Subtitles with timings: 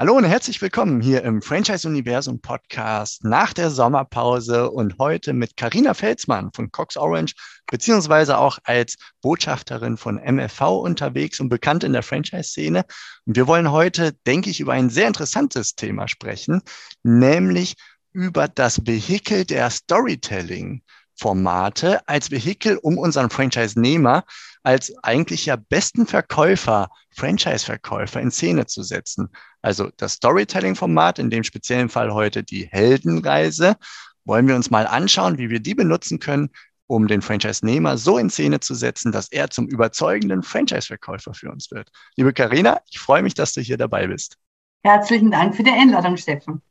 [0.00, 5.58] Hallo und herzlich willkommen hier im Franchise Universum Podcast nach der Sommerpause und heute mit
[5.58, 7.34] Karina Felsmann von Cox Orange
[7.66, 12.86] beziehungsweise auch als Botschafterin von MFV unterwegs und bekannt in der Franchise-Szene.
[13.26, 16.62] Und wir wollen heute, denke ich, über ein sehr interessantes Thema sprechen,
[17.02, 17.74] nämlich
[18.14, 20.82] über das Vehikel der Storytelling.
[21.14, 24.24] Formate als Vehikel, um unseren Franchise-Nehmer
[24.62, 29.28] als eigentlich ja besten Verkäufer, Franchise-Verkäufer in Szene zu setzen.
[29.62, 33.76] Also das Storytelling-Format, in dem speziellen Fall heute die Heldenreise,
[34.24, 36.50] wollen wir uns mal anschauen, wie wir die benutzen können,
[36.86, 41.70] um den Franchise-Nehmer so in Szene zu setzen, dass er zum überzeugenden Franchise-Verkäufer für uns
[41.70, 41.90] wird.
[42.16, 44.36] Liebe Karina, ich freue mich, dass du hier dabei bist.
[44.82, 46.62] Herzlichen Dank für die Einladung, Steffen.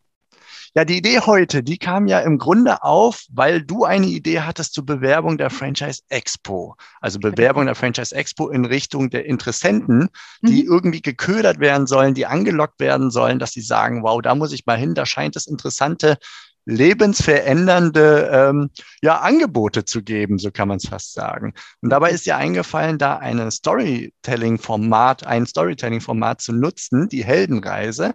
[0.75, 4.73] Ja, die Idee heute, die kam ja im Grunde auf, weil du eine Idee hattest
[4.73, 6.75] zur Bewerbung der Franchise Expo.
[7.01, 10.09] Also Bewerbung der Franchise Expo in Richtung der Interessenten,
[10.41, 10.71] die mhm.
[10.71, 14.65] irgendwie geködert werden sollen, die angelockt werden sollen, dass sie sagen, wow, da muss ich
[14.65, 16.17] mal hin, da scheint es interessante
[16.65, 18.69] lebensverändernde ähm,
[19.01, 21.53] ja, Angebote zu geben, so kann man es fast sagen.
[21.81, 28.13] Und dabei ist ja eingefallen, da eine Storytelling-Format, ein Storytelling-Format zu nutzen, die Heldenreise.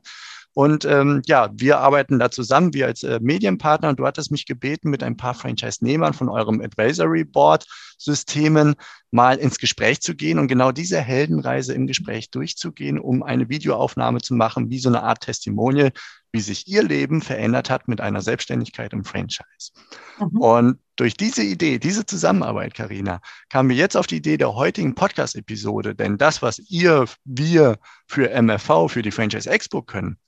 [0.55, 3.89] Und ähm, ja, wir arbeiten da zusammen, wir als äh, Medienpartner.
[3.89, 8.77] Und du hattest mich gebeten, mit ein paar Franchise-Nehmern von eurem Advisory Board-Systemen
[9.11, 14.21] mal ins Gespräch zu gehen und genau diese Heldenreise im Gespräch durchzugehen, um eine Videoaufnahme
[14.21, 15.91] zu machen, wie so eine Art Testimonial,
[16.33, 19.73] wie sich ihr Leben verändert hat mit einer Selbstständigkeit im Franchise.
[20.19, 20.41] Mhm.
[20.41, 24.95] Und durch diese Idee, diese Zusammenarbeit, Karina, kamen wir jetzt auf die Idee der heutigen
[24.95, 25.95] Podcast-Episode.
[25.95, 30.19] Denn das, was ihr, wir für MFV, für die Franchise Expo können,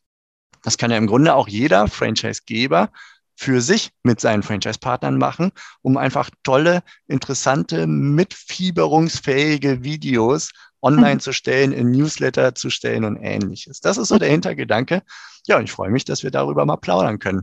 [0.66, 2.90] das kann ja im Grunde auch jeder Franchise-Geber
[3.36, 10.50] für sich mit seinen Franchise-Partnern machen, um einfach tolle, interessante, mitfieberungsfähige Videos
[10.82, 11.20] online mhm.
[11.20, 13.80] zu stellen, in Newsletter zu stellen und ähnliches.
[13.80, 15.04] Das ist so der Hintergedanke.
[15.46, 17.42] Ja, und ich freue mich, dass wir darüber mal plaudern können.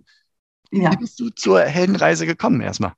[0.72, 0.92] Ja.
[0.92, 2.92] Wie bist du zur Heldenreise gekommen erstmal?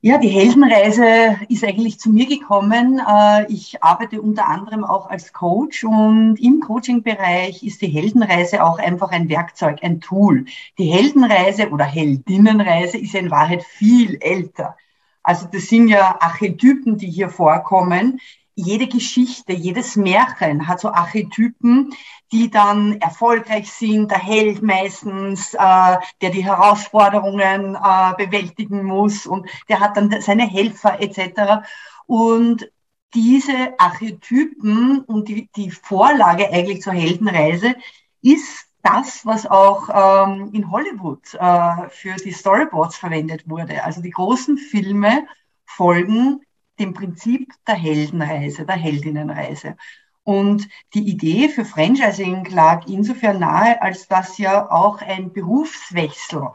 [0.00, 3.00] Ja, die Heldenreise ist eigentlich zu mir gekommen.
[3.00, 8.78] Äh, ich arbeite unter anderem auch als Coach und im Coaching-Bereich ist die Heldenreise auch
[8.78, 10.44] einfach ein Werkzeug, ein Tool.
[10.78, 14.76] Die Heldenreise oder Heldinnenreise ist in Wahrheit viel älter.
[15.24, 18.20] Also das sind ja Archetypen, die hier vorkommen,
[18.58, 21.94] jede Geschichte, jedes Märchen hat so Archetypen,
[22.32, 29.48] die dann erfolgreich sind, der Held meistens, äh, der die Herausforderungen äh, bewältigen muss und
[29.68, 31.64] der hat dann seine Helfer etc.
[32.06, 32.68] Und
[33.14, 37.76] diese Archetypen und die, die Vorlage eigentlich zur Heldenreise
[38.22, 43.84] ist das, was auch ähm, in Hollywood äh, für die Storyboards verwendet wurde.
[43.84, 45.26] Also die großen Filme
[45.64, 46.40] folgen
[46.78, 49.76] dem Prinzip der Heldenreise, der Heldinnenreise.
[50.24, 56.48] Und die Idee für Franchising lag insofern nahe, als das ja auch ein Berufswechsel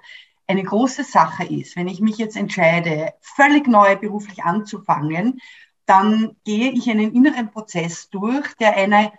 [0.47, 1.75] eine große Sache ist.
[1.75, 5.39] Wenn ich mich jetzt entscheide, völlig neu beruflich anzufangen,
[5.85, 9.11] dann gehe ich einen inneren Prozess durch, der eine,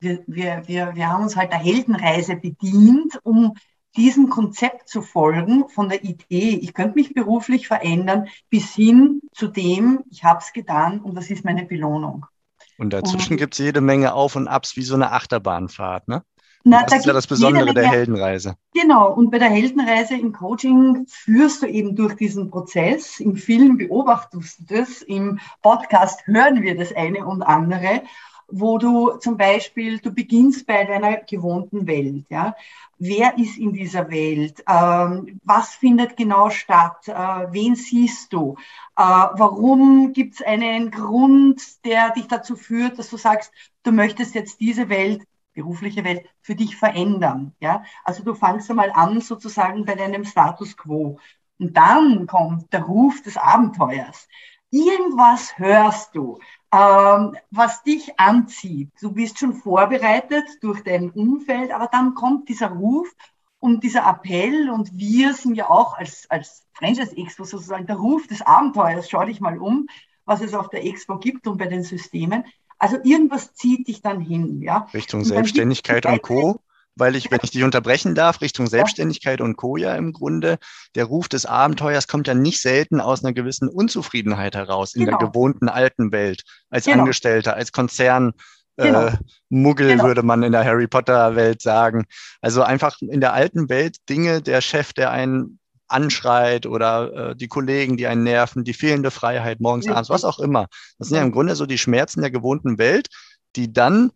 [0.00, 3.54] wir, wir, wir haben uns halt der Heldenreise bedient, um
[3.96, 9.48] diesem Konzept zu folgen, von der Idee, ich könnte mich beruflich verändern, bis hin zu
[9.48, 12.26] dem, ich habe es getan und das ist meine Belohnung.
[12.78, 16.22] Und dazwischen gibt es jede Menge Auf und Abs wie so eine Achterbahnfahrt, ne?
[16.64, 18.54] Na, das da ist ja das Besondere der Heldenreise.
[18.72, 23.18] Genau, und bei der Heldenreise im Coaching führst du eben durch diesen Prozess.
[23.18, 28.02] Im Film beobachtest du das, im Podcast hören wir das eine und andere
[28.52, 32.26] wo du zum Beispiel, du beginnst bei deiner gewohnten Welt.
[32.28, 32.54] Ja?
[32.98, 34.62] Wer ist in dieser Welt?
[34.68, 37.08] Ähm, was findet genau statt?
[37.08, 37.12] Äh,
[37.50, 38.56] wen siehst du?
[38.96, 43.52] Äh, warum gibt es einen Grund, der dich dazu führt, dass du sagst,
[43.82, 45.22] du möchtest jetzt diese Welt
[45.54, 47.54] berufliche Welt für dich verändern.
[47.60, 47.84] Ja?
[48.04, 51.18] Also du fangst einmal an sozusagen bei deinem Status quo.
[51.58, 54.28] Und dann kommt der Ruf des Abenteuers.
[54.70, 56.38] Irgendwas hörst du,
[56.72, 58.90] ähm, was dich anzieht.
[59.00, 63.08] Du bist schon vorbereitet durch dein Umfeld, aber dann kommt dieser Ruf
[63.58, 68.26] und dieser Appell und wir sind ja auch als, als Franchise Expo sozusagen der Ruf
[68.26, 69.08] des Abenteuers.
[69.08, 69.86] Schau dich mal um,
[70.24, 72.44] was es auf der Expo gibt und bei den Systemen.
[72.78, 74.88] Also irgendwas zieht dich dann hin, ja.
[74.92, 76.60] Richtung Selbstständigkeit und Co
[76.94, 79.76] weil ich, wenn ich dich unterbrechen darf, Richtung Selbstständigkeit und Co.
[79.76, 80.58] ja im Grunde,
[80.94, 85.18] der Ruf des Abenteuers kommt ja nicht selten aus einer gewissen Unzufriedenheit heraus in genau.
[85.18, 87.00] der gewohnten alten Welt, als genau.
[87.00, 88.32] Angestellter, als Konzern.
[88.76, 89.06] Äh, genau.
[89.06, 89.12] Äh,
[89.48, 90.04] Muggel genau.
[90.04, 92.04] würde man in der Harry Potter Welt sagen.
[92.40, 97.48] Also einfach in der alten Welt Dinge, der Chef, der einen anschreit oder äh, die
[97.48, 100.66] Kollegen, die einen nerven, die fehlende Freiheit morgens, abends, was auch immer.
[100.98, 103.08] Das sind ja im Grunde so die Schmerzen der gewohnten Welt,
[103.56, 104.10] die dann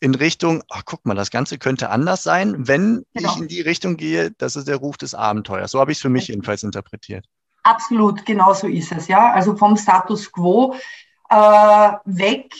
[0.00, 3.32] in Richtung, ach guck mal, das Ganze könnte anders sein, wenn genau.
[3.32, 5.70] ich in die Richtung gehe, das ist der Ruf des Abenteuers.
[5.72, 7.26] So habe ich es für mich jedenfalls interpretiert.
[7.64, 9.32] Absolut, genau so ist es, ja.
[9.32, 10.76] Also vom Status quo
[11.28, 12.54] äh, weg,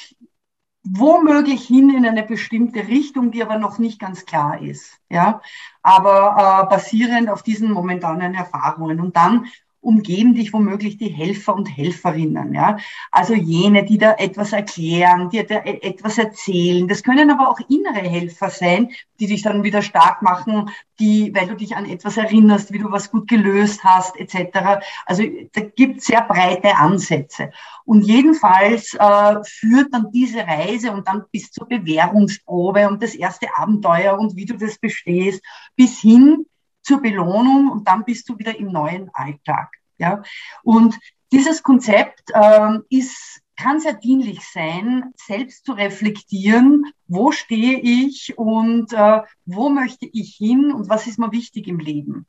[0.82, 5.40] womöglich hin in eine bestimmte Richtung, die aber noch nicht ganz klar ist, ja.
[5.82, 9.00] Aber äh, basierend auf diesen momentanen Erfahrungen.
[9.00, 9.46] Und dann
[9.80, 12.78] umgeben dich womöglich die Helfer und Helferinnen, ja.
[13.10, 16.88] Also jene, die da etwas erklären, die da e-, etwas erzählen.
[16.88, 18.90] Das können aber auch innere Helfer sein,
[19.20, 22.90] die dich dann wieder stark machen, die, weil du dich an etwas erinnerst, wie du
[22.90, 24.80] was gut gelöst hast, etc.
[25.06, 25.22] Also
[25.52, 27.50] da gibt sehr breite Ansätze.
[27.84, 33.46] Und jedenfalls äh, führt dann diese Reise und dann bis zur Bewährungsprobe und das erste
[33.56, 35.42] Abenteuer und wie du das bestehst,
[35.76, 36.46] bis hin
[36.88, 39.70] zur Belohnung und dann bist du wieder im neuen Alltag.
[39.99, 40.23] Ja?
[40.62, 40.99] Und
[41.31, 48.94] dieses Konzept ähm, ist, kann sehr dienlich sein, selbst zu reflektieren, wo stehe ich und
[48.94, 52.26] äh, wo möchte ich hin und was ist mir wichtig im Leben.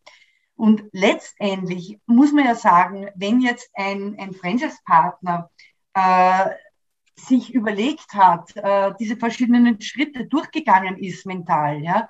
[0.56, 5.50] Und letztendlich muss man ja sagen, wenn jetzt ein, ein Franchise-Partner
[5.94, 6.50] äh,
[7.16, 12.10] sich überlegt hat, äh, diese verschiedenen Schritte durchgegangen ist mental, ja,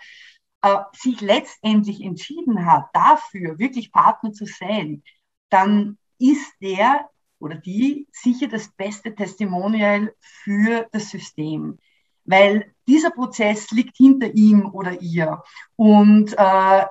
[0.94, 5.04] sich letztendlich entschieden hat, dafür wirklich Partner zu sein,
[5.50, 7.10] dann ist der
[7.40, 11.78] oder die sicher das beste Testimonial für das System.
[12.26, 15.42] Weil dieser Prozess liegt hinter ihm oder ihr.
[15.76, 16.86] Und äh,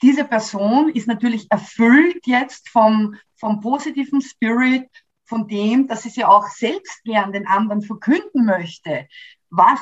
[0.00, 4.88] diese Person ist natürlich erfüllt jetzt vom, vom positiven Spirit,
[5.24, 9.06] von dem, dass sie ja auch selbst gern den anderen verkünden möchte,
[9.50, 9.80] was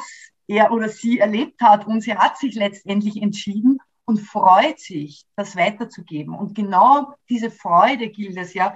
[0.51, 5.55] er oder sie erlebt hat und sie hat sich letztendlich entschieden und freut sich, das
[5.55, 6.35] weiterzugeben.
[6.35, 8.75] Und genau diese Freude gilt es ja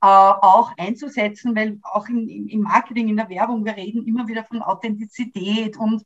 [0.00, 4.62] äh, auch einzusetzen, weil auch im Marketing, in der Werbung, wir reden immer wieder von
[4.62, 6.02] Authentizität und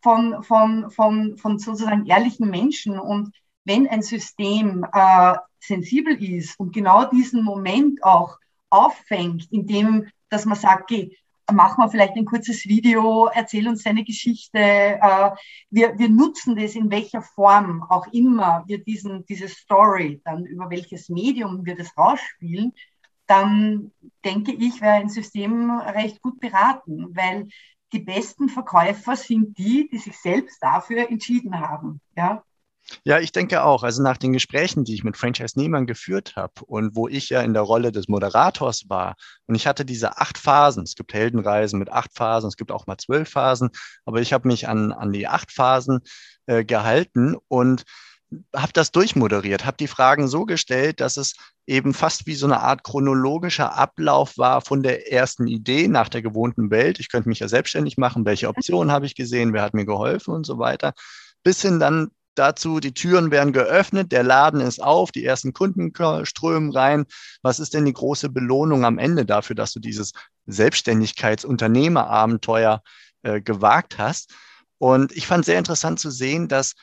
[0.00, 3.00] von, von, von, von sozusagen ehrlichen Menschen.
[3.00, 3.34] Und
[3.64, 8.38] wenn ein System äh, sensibel ist und genau diesen Moment auch
[8.70, 11.16] auffängt, indem dass man sagt, okay,
[11.52, 14.58] mach mal vielleicht ein kurzes Video, erzähl uns deine Geschichte.
[14.58, 15.30] Äh,
[15.70, 20.70] wir, wir nutzen das in welcher Form auch immer wir diesen, diese Story, dann über
[20.70, 22.72] welches Medium wir das rausspielen,
[23.26, 23.92] dann
[24.24, 27.48] denke ich, wäre ein System recht gut beraten, weil
[27.92, 32.00] die besten Verkäufer sind die, die sich selbst dafür entschieden haben.
[32.16, 32.42] Ja.
[33.04, 33.82] Ja, ich denke auch.
[33.82, 37.54] Also nach den Gesprächen, die ich mit Franchise-Nehmern geführt habe und wo ich ja in
[37.54, 39.16] der Rolle des Moderators war
[39.46, 40.84] und ich hatte diese acht Phasen.
[40.84, 43.70] Es gibt Heldenreisen mit acht Phasen, es gibt auch mal zwölf Phasen,
[44.04, 46.00] aber ich habe mich an, an die acht Phasen
[46.46, 47.84] äh, gehalten und
[48.54, 51.34] habe das durchmoderiert, habe die Fragen so gestellt, dass es
[51.66, 56.22] eben fast wie so eine Art chronologischer Ablauf war von der ersten Idee nach der
[56.22, 56.98] gewohnten Welt.
[56.98, 60.34] Ich könnte mich ja selbstständig machen, welche Optionen habe ich gesehen, wer hat mir geholfen
[60.34, 60.94] und so weiter,
[61.42, 65.92] bis hin dann dazu, die Türen werden geöffnet, der Laden ist auf, die ersten Kunden
[66.24, 67.04] strömen rein.
[67.42, 70.12] Was ist denn die große Belohnung am Ende dafür, dass du dieses
[70.46, 72.82] Selbstständigkeitsunternehmerabenteuer
[73.22, 74.32] äh, gewagt hast?
[74.78, 76.74] Und ich fand sehr interessant zu sehen, dass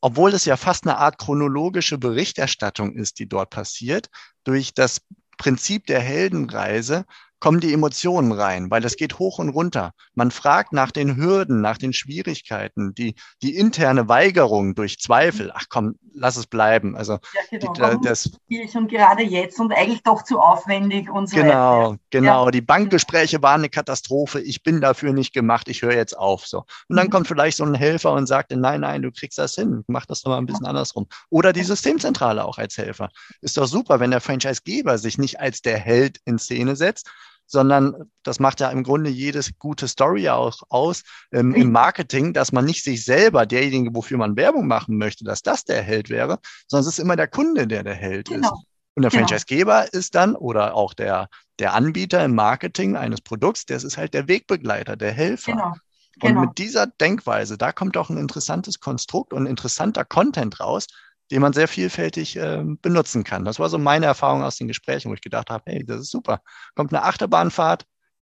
[0.00, 4.10] obwohl es ja fast eine Art chronologische Berichterstattung ist, die dort passiert,
[4.44, 5.00] durch das
[5.38, 7.04] Prinzip der Heldenreise
[7.40, 9.92] kommen die Emotionen rein, weil das geht hoch und runter.
[10.14, 15.52] Man fragt nach den Hürden, nach den Schwierigkeiten, die, die interne Weigerung durch Zweifel.
[15.54, 16.96] Ach komm, lass es bleiben.
[16.96, 17.18] Also
[17.52, 17.94] ja, genau.
[17.94, 21.98] die, das ich schon gerade jetzt und eigentlich doch zu aufwendig und so Genau, weiter.
[22.10, 22.44] genau.
[22.46, 22.50] Ja.
[22.50, 24.40] Die Bankgespräche waren eine Katastrophe.
[24.40, 25.68] Ich bin dafür nicht gemacht.
[25.68, 26.46] Ich höre jetzt auf.
[26.46, 26.64] So.
[26.88, 27.10] Und dann mhm.
[27.10, 29.84] kommt vielleicht so ein Helfer und sagt, nein, nein, du kriegst das hin.
[29.86, 30.70] Mach das doch mal ein bisschen ja.
[30.70, 31.06] andersrum.
[31.30, 33.10] Oder die Systemzentrale auch als Helfer.
[33.40, 37.08] Ist doch super, wenn der Franchisegeber sich nicht als der Held in Szene setzt,
[37.48, 41.02] sondern das macht ja im Grunde jedes gute Story auch aus
[41.32, 45.42] ähm, im Marketing, dass man nicht sich selber, derjenige, wofür man Werbung machen möchte, dass
[45.42, 46.38] das der Held wäre,
[46.68, 48.48] sondern es ist immer der Kunde, der der Held genau.
[48.48, 48.64] ist.
[48.94, 49.26] Und der genau.
[49.26, 51.28] Franchisegeber ist dann oder auch der,
[51.58, 55.52] der Anbieter im Marketing eines Produkts, der ist halt der Wegbegleiter, der Helfer.
[55.52, 55.74] Genau.
[56.20, 56.40] Genau.
[56.40, 60.88] Und mit dieser Denkweise, da kommt auch ein interessantes Konstrukt und interessanter Content raus,
[61.30, 63.44] den man sehr vielfältig äh, benutzen kann.
[63.44, 66.10] Das war so meine Erfahrung aus den Gesprächen, wo ich gedacht habe, hey, das ist
[66.10, 66.40] super.
[66.74, 67.86] Kommt eine Achterbahnfahrt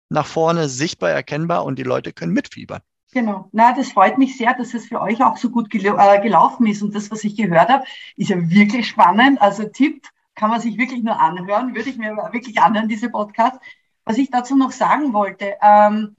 [0.09, 2.81] nach vorne, sichtbar erkennbar und die Leute können mitfiebern.
[3.13, 3.47] Genau.
[3.51, 6.65] Na, das freut mich sehr, dass es für euch auch so gut gel äh, gelaufen
[6.65, 6.81] ist.
[6.81, 7.83] Und das, was ich gehört habe,
[8.15, 9.39] ist ja wirklich spannend.
[9.41, 13.59] Also Tipp kann man sich wirklich nur anhören, würde ich mir wirklich anhören, diese Podcast.
[14.03, 16.15] Was ich dazu noch sagen wollte, ähm,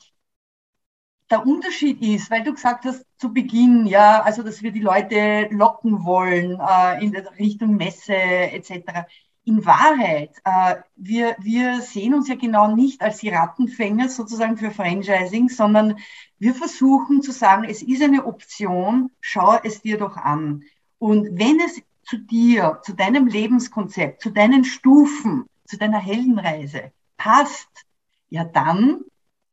[1.35, 5.49] der Unterschied ist, weil du gesagt hast zu Beginn, ja, also dass wir die Leute
[5.51, 9.09] locken wollen äh, in Richtung Messe etc.
[9.45, 14.71] in Wahrheit, äh, wir, wir sehen uns ja genau nicht als die Rattenfänger sozusagen für
[14.71, 15.99] Franchising, sondern
[16.39, 20.63] wir versuchen zu sagen, es ist eine Option, schau es dir doch an.
[21.01, 27.87] Und wenn es zu dir, zu deinem Lebenskonzept, zu deinen Stufen, zu deiner Heldenreise passt,
[28.31, 29.01] ja dann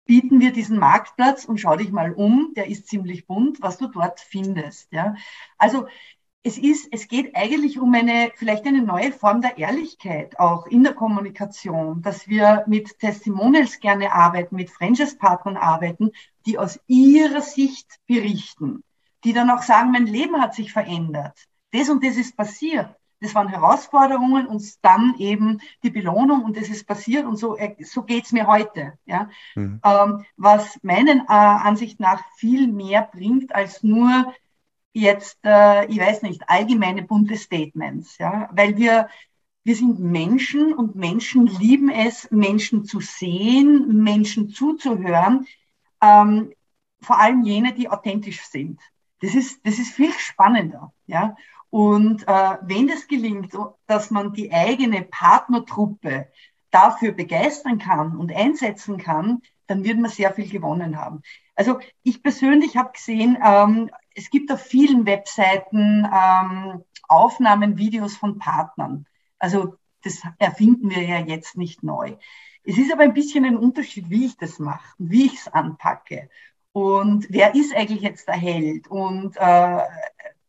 [0.06, 3.88] bieten wir diesen Marktplatz und schau dich mal um, der ist ziemlich bunt, was du
[3.88, 4.92] dort findest.
[4.92, 5.16] Ja?
[5.58, 5.88] Also
[6.44, 10.84] es ist, es geht eigentlich um eine, vielleicht eine neue Form der Ehrlichkeit auch in
[10.84, 16.12] der Kommunikation, dass wir mit Testimonials gerne arbeiten, mit Franchise-Partnern arbeiten,
[16.46, 18.84] die aus ihrer Sicht berichten,
[19.24, 21.38] die dann auch sagen, mein Leben hat sich verändert.
[21.72, 22.96] Das und das ist passiert.
[23.22, 27.76] Das waren Herausforderungen und dann eben die Belohnung und das ist passiert und so, äh,
[27.84, 28.94] so geht's mir heute.
[29.06, 29.30] Ja?
[29.56, 29.80] Mhm.
[29.86, 34.34] Ähm, was meinen äh, Ansicht nach viel mehr bringt als nur
[34.94, 39.10] jetzt, äh, ich weiß nicht, allgemeine bunte Statements, ja, weil wir,
[39.64, 45.46] wir sind Menschen und Menschen lieben es, Menschen zu sehen, Menschen zuzuhören,
[46.02, 46.52] ähm,
[47.02, 48.80] vor allem jene, die authentisch sind.
[49.22, 51.36] Das ist, das ist viel spannender, ja.
[51.72, 56.28] Und äh, wenn das gelingt, dass man die eigene Partnertruppe
[56.70, 61.22] dafür begeistern kann und einsetzen kann, dann wird man sehr viel gewonnen haben.
[61.56, 68.38] Also ich persönlich habe gesehen, ähm, es gibt auf vielen Webseiten ähm, Aufnahmen, Videos von
[68.38, 69.06] Partnern.
[69.40, 72.16] Also das erfinden wir ja jetzt nicht neu.
[72.64, 76.30] Es ist aber ein bisschen ein Unterschied, wie ich das mache, wie ich es anpacke.
[76.74, 78.88] Und wer ist eigentlich jetzt der Held?
[78.88, 79.82] Und äh,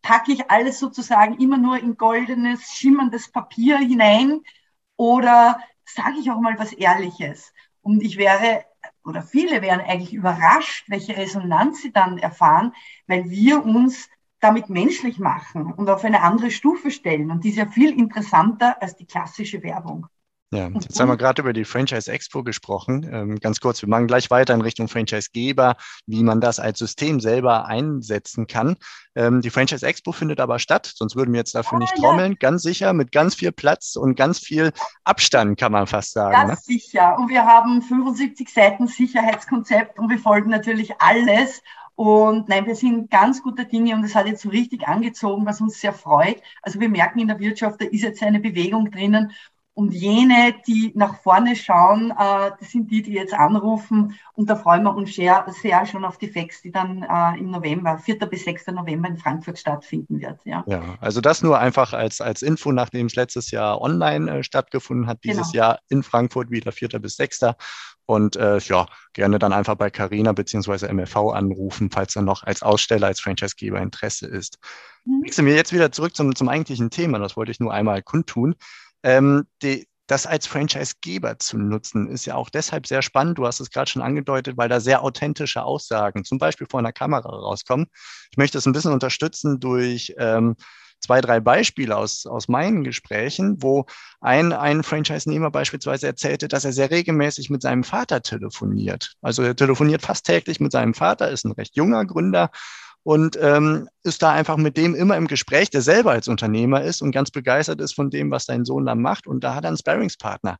[0.02, 4.40] packe ich alles sozusagen immer nur in goldenes, schimmerndes Papier hinein?
[4.96, 7.52] Oder sage ich auch mal was Ehrliches?
[7.80, 8.64] Und ich wäre
[9.04, 12.72] oder viele wären eigentlich überrascht, welche Resonanz sie dann erfahren,
[13.06, 14.08] weil wir uns
[14.40, 17.30] damit menschlich machen und auf eine andere Stufe stellen.
[17.30, 20.06] Und die ist ja viel interessanter als die klassische Werbung.
[20.52, 23.08] Ja, jetzt haben wir gerade über die Franchise Expo gesprochen.
[23.10, 27.20] Ähm, ganz kurz, wir machen gleich weiter in Richtung Franchisegeber, wie man das als System
[27.20, 28.76] selber einsetzen kann.
[29.14, 32.36] Ähm, die Franchise Expo findet aber statt, sonst würden wir jetzt dafür nicht trommeln.
[32.38, 34.72] Ganz sicher, mit ganz viel Platz und ganz viel
[35.04, 36.32] Abstand, kann man fast sagen.
[36.32, 36.74] Ganz ne?
[36.74, 37.16] sicher.
[37.18, 41.62] Und wir haben 75 Seiten Sicherheitskonzept und wir folgen natürlich alles.
[41.94, 45.62] Und nein, wir sind ganz guter Dinge und es hat jetzt so richtig angezogen, was
[45.62, 46.42] uns sehr freut.
[46.60, 49.32] Also wir merken in der Wirtschaft, da ist jetzt eine Bewegung drinnen
[49.74, 54.18] und jene, die nach vorne schauen, äh, das sind die, die jetzt anrufen.
[54.34, 57.50] Und da freuen wir uns sehr, sehr schon auf die FEX, die dann äh, im
[57.50, 58.18] November, 4.
[58.26, 58.66] bis 6.
[58.68, 60.40] November in Frankfurt stattfinden wird.
[60.44, 64.42] Ja, ja also das nur einfach als, als Info, nachdem es letztes Jahr online äh,
[64.42, 65.64] stattgefunden hat, dieses genau.
[65.64, 66.88] Jahr in Frankfurt wieder 4.
[67.00, 67.40] bis 6.
[68.04, 73.06] Und ja, gerne dann einfach bei Carina beziehungsweise MFV anrufen, falls dann noch als Aussteller,
[73.06, 74.58] als Franchisegeber Interesse ist.
[75.04, 75.22] Mhm.
[75.24, 77.20] Wechseln wir jetzt wieder zurück zum, zum eigentlichen Thema.
[77.20, 78.56] Das wollte ich nur einmal kundtun.
[79.02, 83.38] Ähm, die, das als Franchisegeber zu nutzen, ist ja auch deshalb sehr spannend.
[83.38, 86.92] Du hast es gerade schon angedeutet, weil da sehr authentische Aussagen zum Beispiel vor einer
[86.92, 87.86] Kamera rauskommen.
[88.30, 90.56] Ich möchte es ein bisschen unterstützen durch ähm,
[91.00, 93.86] zwei, drei Beispiele aus, aus meinen Gesprächen, wo
[94.20, 99.14] ein, ein Franchise-Nehmer beispielsweise erzählte, dass er sehr regelmäßig mit seinem Vater telefoniert.
[99.20, 102.50] Also er telefoniert fast täglich mit seinem Vater, ist ein recht junger Gründer
[103.04, 107.02] und ähm, ist da einfach mit dem immer im Gespräch, der selber als Unternehmer ist
[107.02, 109.26] und ganz begeistert ist von dem, was sein Sohn da macht.
[109.26, 110.58] Und da hat er einen Sparringspartner.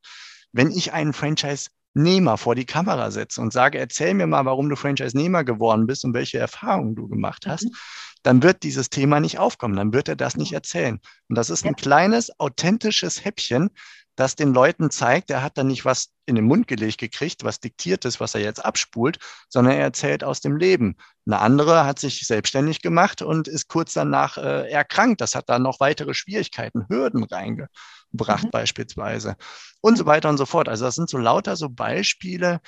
[0.53, 4.77] Wenn ich einen Franchise-Nehmer vor die Kamera setze und sage, erzähl mir mal, warum du
[4.77, 7.77] Franchise-Nehmer geworden bist und welche Erfahrungen du gemacht hast, mhm.
[8.25, 10.99] dann wird dieses Thema nicht aufkommen, dann wird er das nicht erzählen.
[11.29, 13.71] Und das ist ein kleines, authentisches Häppchen,
[14.17, 17.61] das den Leuten zeigt, er hat da nicht was in den Mund gelegt gekriegt, was
[17.61, 20.97] diktiert ist, was er jetzt abspult, sondern er erzählt aus dem Leben.
[21.27, 25.21] Eine andere hat sich selbstständig gemacht und ist kurz danach äh, erkrankt.
[25.21, 28.51] Das hat da noch weitere Schwierigkeiten, Hürden reingebracht mhm.
[28.51, 29.37] beispielsweise
[29.81, 30.69] und so weiter und so fort.
[30.69, 32.61] Also das sind so lauter so Beispiele,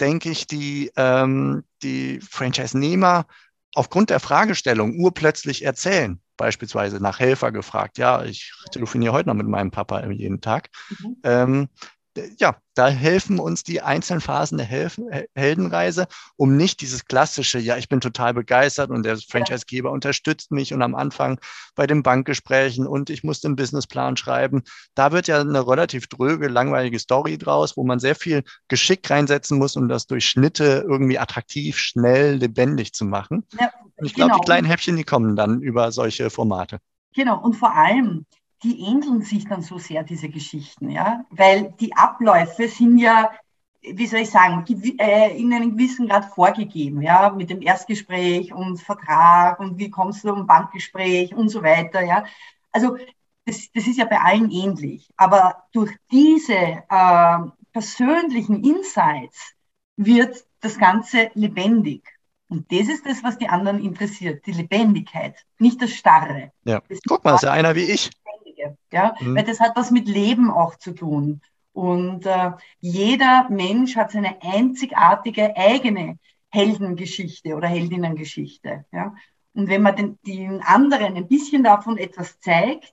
[0.00, 3.26] denke ich, die ähm, die Franchise-Nehmer
[3.74, 7.98] aufgrund der Fragestellung urplötzlich erzählen beispielsweise nach Helfer gefragt.
[7.98, 10.70] Ja, ich telefoniere heute noch mit meinem Papa jeden Tag.
[10.90, 11.16] Mhm.
[11.22, 11.68] Ähm,
[12.38, 17.76] ja, da helfen uns die einzelnen Phasen der Helfen, Heldenreise, um nicht dieses klassische, ja,
[17.76, 21.38] ich bin total begeistert und der Franchisegeber unterstützt mich und am Anfang
[21.74, 24.62] bei den Bankgesprächen und ich muss den Businessplan schreiben.
[24.94, 29.58] Da wird ja eine relativ dröge, langweilige Story draus, wo man sehr viel Geschick reinsetzen
[29.58, 33.46] muss, um das durch Schnitte irgendwie attraktiv, schnell, lebendig zu machen.
[33.58, 34.40] Ja, und ich glaube, genau.
[34.40, 36.78] die kleinen Häppchen, die kommen dann über solche Formate.
[37.14, 38.26] Genau, und vor allem,
[38.62, 43.30] die ähneln sich dann so sehr, diese Geschichten, ja, weil die Abläufe sind ja,
[43.82, 44.64] wie soll ich sagen,
[44.98, 50.24] äh, in einem gewissen Grad vorgegeben, ja, mit dem Erstgespräch und Vertrag und wie kommst
[50.24, 52.24] du um Bankgespräch und so weiter, ja.
[52.70, 52.96] Also
[53.44, 55.10] das, das ist ja bei allen ähnlich.
[55.16, 57.38] Aber durch diese äh,
[57.72, 59.52] persönlichen Insights
[59.96, 62.02] wird das Ganze lebendig.
[62.48, 66.52] Und das ist das, was die anderen interessiert, die Lebendigkeit, nicht das Starre.
[66.64, 68.10] Ja, guck mal, ist ja einer wie ich.
[68.92, 69.36] Ja, mhm.
[69.36, 71.40] weil das hat was mit Leben auch zu tun.
[71.72, 76.18] Und äh, jeder Mensch hat seine einzigartige eigene
[76.50, 78.84] Heldengeschichte oder Heldinnengeschichte.
[78.92, 79.14] Ja?
[79.54, 82.92] Und wenn man den, den anderen ein bisschen davon etwas zeigt,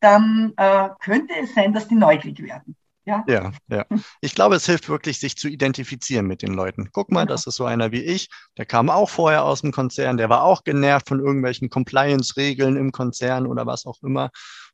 [0.00, 2.76] dann äh, könnte es sein, dass die neugierig werden.
[3.04, 3.24] Ja?
[3.26, 3.84] ja, ja.
[4.20, 6.90] Ich glaube, es hilft wirklich, sich zu identifizieren mit den Leuten.
[6.92, 7.32] Guck mal, genau.
[7.32, 8.28] das ist so einer wie ich.
[8.56, 10.16] Der kam auch vorher aus dem Konzern.
[10.16, 14.30] Der war auch genervt von irgendwelchen Compliance-Regeln im Konzern oder was auch immer.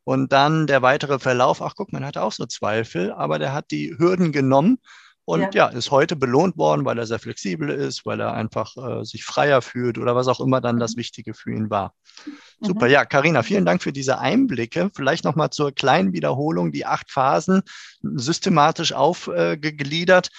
[0.06, 1.60] Und dann der weitere Verlauf.
[1.60, 4.78] Ach, guck, man hatte auch so Zweifel, aber der hat die Hürden genommen
[5.24, 5.50] und ja.
[5.52, 5.66] ja.
[5.66, 9.62] ist heute belohnt worden, weil er sehr flexibel ist, weil er einfach äh, sich freier
[9.62, 11.00] fühlt oder was auch immer dann das mhm.
[11.00, 11.92] Wichtige für ihn war.
[12.24, 12.66] Mhm.
[12.66, 14.90] Super, ja, Karina, vielen Dank für diese Einblicke.
[14.94, 17.62] Vielleicht nochmal zur kleinen Wiederholung, die acht Phasen
[18.00, 20.28] systematisch aufgegliedert.
[20.28, 20.30] Äh,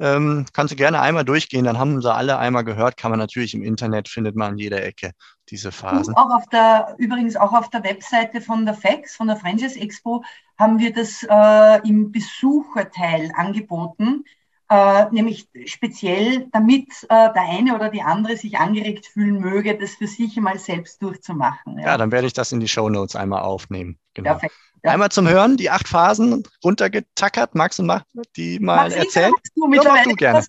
[0.00, 3.54] ähm, kannst du gerne einmal durchgehen, dann haben sie alle einmal gehört, kann man natürlich
[3.54, 5.12] im Internet, findet man an jeder Ecke
[5.50, 6.14] diese Phasen.
[6.14, 9.78] Und auch auf der, übrigens auch auf der Webseite von der FEX, von der Franchise
[9.78, 10.22] Expo,
[10.58, 14.24] haben wir das äh, im Besucherteil angeboten,
[14.70, 19.94] äh, nämlich speziell, damit äh, der eine oder die andere sich angeregt fühlen möge, das
[19.94, 21.78] für sich mal selbst durchzumachen.
[21.78, 23.98] Ja, ja dann werde ich das in die Show Notes einmal aufnehmen.
[24.14, 24.30] Genau.
[24.30, 24.54] Perfekt.
[24.84, 24.92] Ja.
[24.92, 27.54] Einmal zum Hören, die acht Phasen runtergetackert.
[27.54, 28.02] Magst du mal
[28.36, 29.32] die mal Magst erzählen?
[29.54, 30.46] Du, ja, mach du gerne.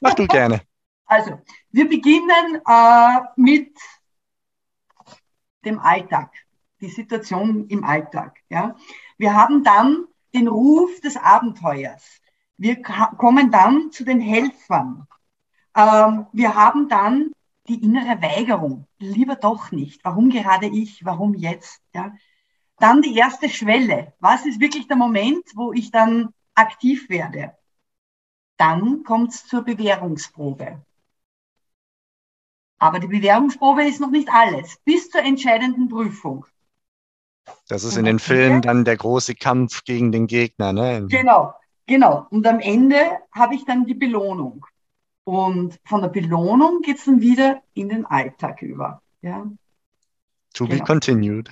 [0.00, 0.62] Mach du gerne.
[1.06, 1.38] Also,
[1.70, 3.76] wir beginnen äh, mit
[5.64, 6.32] dem Alltag,
[6.80, 8.38] die Situation im Alltag.
[8.48, 8.76] Ja.
[9.18, 12.20] Wir haben dann den Ruf des Abenteuers.
[12.56, 15.06] Wir kommen dann zu den Helfern.
[15.76, 17.32] Ähm, wir haben dann
[17.68, 18.86] die innere Weigerung.
[18.98, 20.04] Lieber doch nicht.
[20.04, 21.04] Warum gerade ich?
[21.04, 21.80] Warum jetzt?
[21.94, 22.12] Ja.
[22.82, 24.12] Dann die erste Schwelle.
[24.18, 27.56] Was ist wirklich der Moment, wo ich dann aktiv werde?
[28.56, 30.82] Dann kommt es zur Bewährungsprobe.
[32.78, 34.78] Aber die Bewährungsprobe ist noch nicht alles.
[34.84, 36.44] Bis zur entscheidenden Prüfung.
[37.68, 41.06] Das ist in den Filmen dann der große Kampf gegen den Gegner, ne?
[41.08, 41.54] Genau,
[41.86, 42.26] genau.
[42.30, 42.98] Und am Ende
[43.30, 44.66] habe ich dann die Belohnung.
[45.22, 49.00] Und von der Belohnung geht es dann wieder in den Alltag über.
[49.20, 49.46] Ja.
[50.54, 50.78] To genau.
[50.78, 51.50] be continued.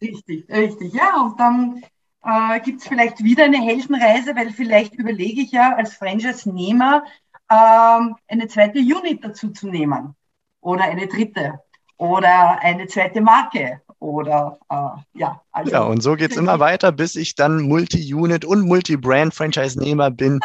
[0.00, 0.92] richtig, richtig.
[0.94, 1.82] Ja, und dann
[2.24, 7.04] äh, gibt es vielleicht wieder eine Heldenreise, weil vielleicht überlege ich ja als Franchise-Nehmer
[7.50, 10.14] ähm, eine zweite Unit dazu zu nehmen
[10.60, 11.60] oder eine dritte
[11.96, 15.40] oder eine zweite Marke oder äh, ja.
[15.52, 20.40] Also ja, und so geht es immer weiter, bis ich dann Multi-Unit und Multi-Brand-Franchise-Nehmer bin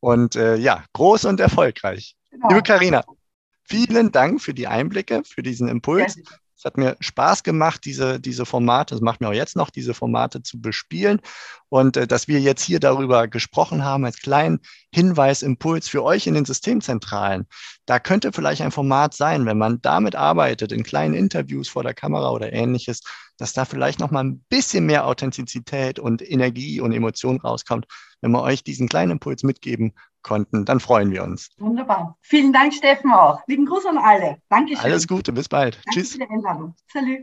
[0.00, 2.14] und äh, ja, groß und erfolgreich.
[2.30, 2.48] Genau.
[2.48, 3.04] Liebe Karina,
[3.64, 6.16] vielen Dank für die Einblicke, für diesen Impuls.
[6.58, 9.94] Es hat mir Spaß gemacht, diese, diese Formate, es macht mir auch jetzt noch, diese
[9.94, 11.20] Formate zu bespielen.
[11.68, 14.58] Und äh, dass wir jetzt hier darüber gesprochen haben, als kleinen
[14.92, 17.46] Hinweis, Impuls für euch in den Systemzentralen.
[17.86, 21.94] Da könnte vielleicht ein Format sein, wenn man damit arbeitet, in kleinen Interviews vor der
[21.94, 23.02] Kamera oder ähnliches,
[23.36, 27.86] dass da vielleicht noch mal ein bisschen mehr Authentizität und Energie und Emotion rauskommt,
[28.20, 31.50] wenn wir euch diesen kleinen Impuls mitgeben konnten, dann freuen wir uns.
[31.58, 32.16] Wunderbar.
[32.20, 33.40] Vielen Dank, Steffen, auch.
[33.46, 34.38] Lieben Gruß an alle.
[34.48, 34.84] Dankeschön.
[34.84, 35.76] Alles Gute, bis bald.
[35.76, 36.12] Danke Tschüss.
[36.12, 36.74] Für die Einladung.
[36.92, 37.20] Salut.